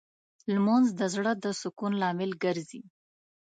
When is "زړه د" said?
1.13-1.45